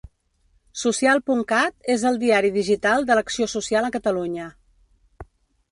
Social.cat 0.83 1.91
és 1.97 2.07
el 2.11 2.17
diari 2.25 2.51
digital 2.57 3.07
de 3.11 3.19
l'acció 3.19 3.51
social 3.55 3.91
a 3.91 3.95
Catalunya. 3.99 4.49